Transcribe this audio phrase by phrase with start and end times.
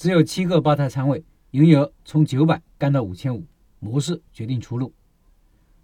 [0.00, 3.44] 只有七个吧台餐位，营业额从九百干到五千五，
[3.80, 4.94] 模式决定出路。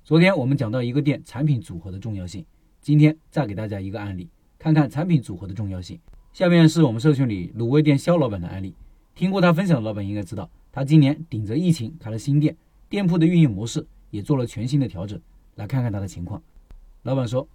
[0.04, 2.42] 昨天我们讲到一个店产品组合的重要性，
[2.80, 6.00] 今天再给大家一个案例，看看产品组合的重要性。
[6.32, 8.74] 下面是我们社群里卤味店肖老板的案例，
[9.14, 12.56] 听过他分享的老板应该知道，他今年顶着疫情开了新店，
[12.88, 15.20] 店铺的运营模式也做了全新的调整。
[15.56, 16.42] 来看看他的情况。
[17.02, 17.46] 老板说，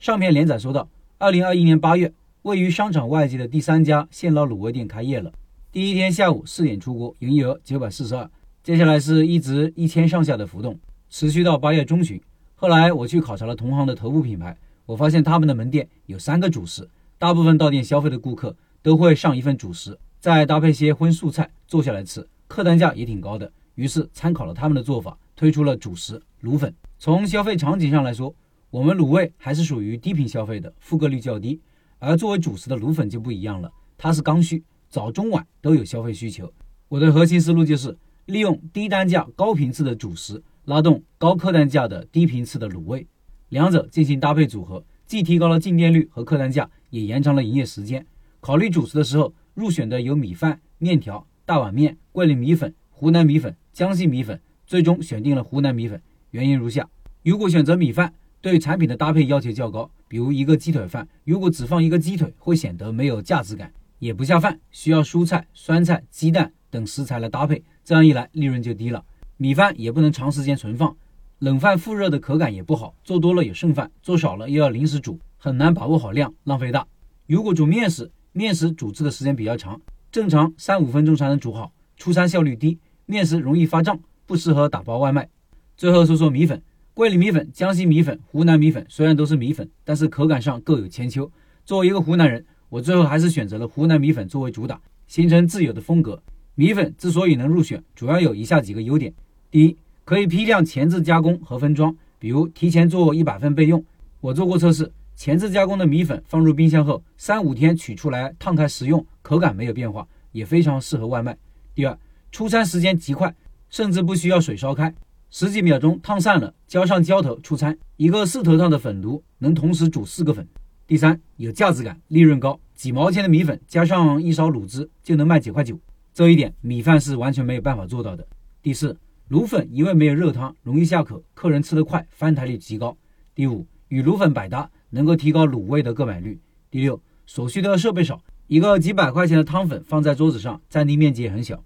[0.00, 0.88] 上篇连载说到，
[1.18, 2.10] 二零二一年八月，
[2.40, 5.30] 位于商场外街的第三家现捞卤味店开业了。
[5.76, 8.30] 第一天下午四点出锅，营业额九百四十二。
[8.62, 12.18] 接下来是一直一千上下的浮动，持续到八月中旬。
[12.54, 16.88] 后来我去考察了同行的头部品牌，我发现他们的门店有三个主食，
[17.18, 23.52] 大部分到店消费的顾客都会上一份主食，再搭配些荤素菜坐下来吃，客单价也挺高的。
[23.74, 26.74] 于是参考了他们的做法，推出了主食卤粉。
[26.98, 28.34] 从消费场景上来说，
[28.70, 31.60] 我们卤味还是属于低频消费的，复购率较低，
[31.98, 34.64] 而作为主食的卤粉就不一样了，它是刚需。
[34.88, 36.52] 早中晚都有消费需求。
[36.88, 37.96] 我的核心思路就是
[38.26, 43.06] 利用低单价高频次的主食，拉动高客单价的低频次的卤味，
[43.48, 48.06] 两者进行搭配组合，既提高了进店率和客单价，也延长了营业时间。
[48.40, 56.00] 考虑主食的时候，入选的有米饭、面条、大碗面、桂林米粉、湖南米粉、江西米粉，最终选定了湖南米粉。
[56.30, 56.88] 原因如下：
[57.22, 63.72] 如果选择米饭，对产品的搭配要求较高，比如一个鸡腿饭，如果只放一个鸡腿，会显得没有价值感。
[63.98, 69.04] 也不下饭，需要蔬菜、酸菜、鸡蛋等食材来搭配，这样一来利润就低了。
[69.36, 70.96] 米饭也不能长时间存放，
[71.38, 76.86] 冷饭复热的口感也不好，做多了有剩饭，做少了又要临时煮，很难把握好量，浪费大。
[77.26, 79.80] 如果煮面食，面食煮制的时间比较长，
[80.12, 85.28] 正常三五分钟才能煮好，出餐效率低，面食容易发胀，不适合打包外卖。
[85.76, 91.30] 最后说说米粉，桂林米粉、江西米粉、湖南米粉虽然都是米粉，但是口感上各有千秋。
[91.64, 92.44] 作为一个湖南人。
[92.68, 96.20] 我最后还是选择了湖南米粉作为主打，形成自有的风格。
[96.54, 99.12] 米粉之所以能入选，主要有以下几个优点：
[99.50, 103.84] 第一，可以批量前置加工和分装，比如提前做一百份备用。
[104.20, 111.36] 我做过测试，前置加工的米粉放入冰箱后，三五天取出来烫开食用，口感没有变化，也非常适合外卖。
[111.74, 111.96] 第二，
[112.32, 113.32] 出餐时间极快，
[113.70, 114.92] 甚至不需要水烧开，
[115.30, 117.78] 十几秒钟烫散了，浇上浇头出餐。
[117.96, 120.48] 一个四头烫的粉炉能同时煮四个粉。
[120.86, 125.80] 第三，有价值感，利润高，几毛钱的米粉加上一勺卤汁就能卖九块九，
[126.12, 128.24] 这一点米饭是完全没有办法做到的。
[128.62, 128.94] 第四，
[129.30, 132.94] 卤粉因为没有热汤，容易下口，客人吃得快，翻台率极高。
[133.34, 136.38] 第五，与卤粉百搭，能够提高卤味的购买率。
[136.70, 141.64] 第六，所需的设备少，一个几百块钱的汤粉放在桌子上，占地面积也很小。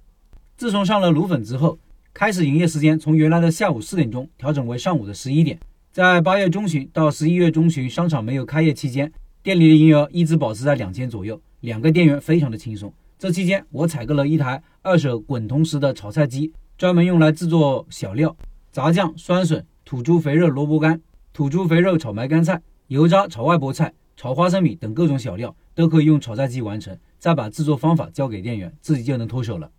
[0.57, 1.77] 自从上了卤粉之后，
[2.15, 5.59] 开始营业时间从原来的下午四点钟调整为上午的十一点。
[5.91, 12.93] 在八月中旬到十一月中旬，商场没有开业期间，店里的营业额一直保持在两千左右，两个店员非常的轻松。
[13.19, 18.37] 这期间，我采购了一台二手滚筒式的炒菜机，专门用来制作小料、
[18.71, 21.01] 炸酱、酸笋、土猪肥肉萝卜干、
[21.33, 26.95] 土猪肥肉炒白干菜、油渣炒外婆菜、炒花生米等各种小料，都可以用炒菜机完成。
[27.19, 29.71] 再把制作方法交给店员，自己就能脱手了。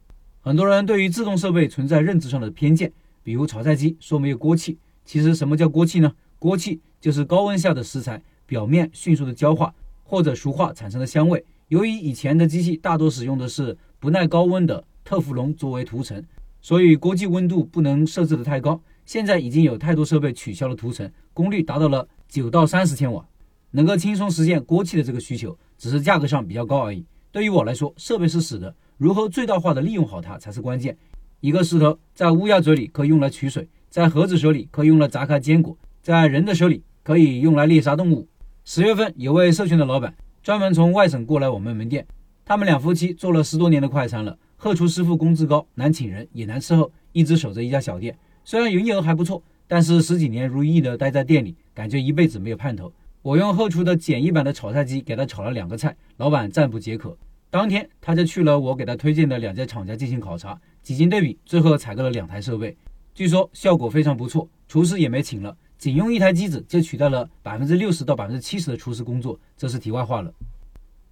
[0.42, 4.80] 很多人对于自动设备存在认知上的偏见，比如炒菜机说没有锅气。
[5.06, 6.14] 其实什么叫锅气呢？
[6.40, 8.22] 锅气就是高温下的食材
[8.52, 9.74] 表面迅速的焦化
[10.04, 11.42] 或者熟化产生的香味。
[11.70, 16.22] 由于以前的机器大多使用的是不耐高温的特氟龙作为涂层，
[16.60, 18.82] 所以锅气温度不能设置的太高。
[19.06, 23.26] 现在已经有太多设备取消了涂层，功率达到了九到三十千瓦，
[23.72, 27.06] 能够轻松实现锅气的这个需求，只是价格上比较高而已。
[27.32, 30.98] 对于我来说，设备是死的，如何最大化的利用好它才是关键。
[31.40, 33.70] 一个石头在乌鸦嘴里可以用来取水。
[33.90, 38.28] 在盒子手里可以用来砸开坚果，在人的手里可以用来猎杀动物。
[38.64, 40.14] 十月份有位社群的老板
[40.44, 42.06] 专门从外省过来我们门店，
[42.46, 44.38] 他们两夫妻做了十多年的快餐了。
[44.56, 48.16] 后厨师傅工资高，难请人也难伺候，一直守着一家小店。
[48.44, 52.94] 虽然营业额还不错，但是十几年如一日的待在店里，感觉一辈子没有盼头。
[53.24, 57.18] 我用后厨的简易版的炒菜机给他炒了两个菜，老板赞不绝口。
[57.50, 62.78] 当天他就去了我给他推荐的两家厂家进行考察，几经对比，最后采购了两台设备。
[63.14, 70.32] 据说效果非常不错，厨师也没请了，仅用一台机子就取代了百分之六十到百分之七十的厨师工作，这是题外话了。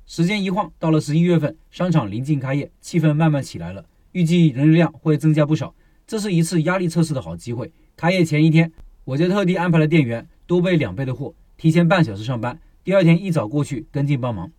[0.05, 5.73] 时间一晃到了十一月份，商场临近开业，气氛慢慢起来了，预计人流量会增加不少，
[6.05, 7.71] 这是一次压力测试的好机会。
[7.97, 8.71] 开业前一天，
[9.05, 14.51] 我就特地安排了店员多备两倍的货，提前半小时上班，第二天一早过去跟进帮忙。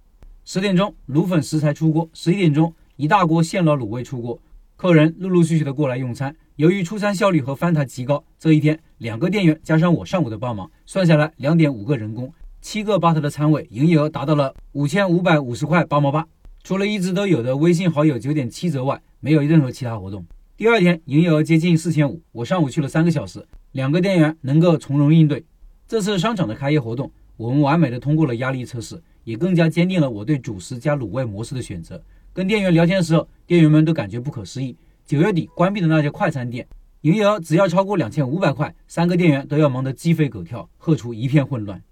[0.45, 4.43] 十点钟卤粉食材出锅，十一点钟一大锅现捞卤味出锅，
[4.81, 6.35] 客人陆陆续续的过来用餐。
[6.56, 12.32] 由于出餐效率和翻台极高，这一天两个店员加上我上午的帮忙，算下来两点五个人工，
[12.62, 16.27] 七个吧台的餐位，营业额达到了五千五百五十块八毛八。
[16.65, 20.25] 除了一直都有的微信好友九点七折外，没有任何其他活动。
[20.56, 25.44] 第二天营业额接近四千五，我上午去了三个小时，两个店员能够从容应对。
[25.87, 32.03] 这次商场的开业活动，我们完美的通过了压力测试，也更加坚定了我对主食加卤味模式的选择。
[32.32, 34.77] 跟店员聊天的时候，店员们都感觉不可思议。
[35.05, 36.65] 九月底关闭的那家快餐店，
[37.00, 41.82] 营业额只要超过两千五百块，三个店员都要忙得鸡飞狗跳，喝出一片混乱。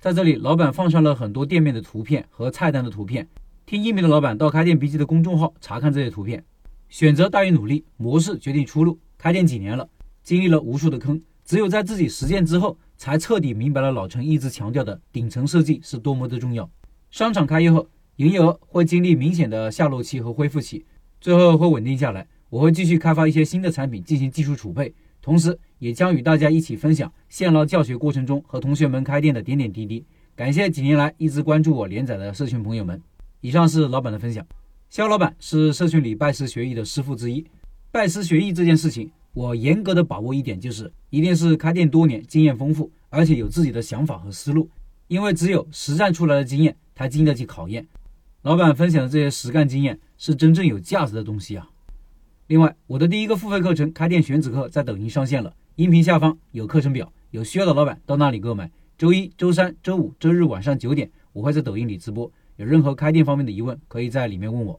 [0.00, 3.28] 在这里，老板放上了很多店面的图片和菜单的图片，
[3.64, 6.44] 听音频的老板到开店笔记的公众号查看这些图片。
[6.88, 8.98] 选择大于努力，模式决定出路。
[9.16, 9.88] 开店几年了，
[10.24, 16.68] 经历了无数的坑，只有在自己实践之后，才彻底明白了老陈一直强调的顶层设计是多么的重要。
[17.12, 20.84] 商场开业后，营业额会经历明显的下落期和恢复期，
[21.20, 22.24] 最后会稳定下来。
[22.48, 30.04] 我会继续开发一些新的产品进行技术储备，同时也将与大家一起分享现捞教学过程中和同学们开店的点点滴滴。
[30.36, 33.02] 感谢几年来一直关注我连载的社群朋友们。
[33.40, 34.46] 以上是老板的分享。
[34.90, 37.44] 肖老板是社群里拜师学艺的师傅之一。
[37.90, 44.70] 拜师学艺这件事情，我严格的把握一点就是，一定是开店多年、经验丰富，而且有自己的想法和思路。
[45.08, 47.84] 因为只有实战出来的经验，才经得起考验。
[48.44, 51.66] 老板分享的这些实干经验，是真正有价值的东西啊。
[52.48, 58.70] 另外，我的第一个付费课程《开店选址课》在抖音上线了，音频下方有课程表，有需要的老板到那里购买。
[58.98, 62.30] 周一、周三、周五、周日晚上九点，我会在抖音里直播。
[62.56, 64.78] 有任何开店方面的疑问，可以在里面问我。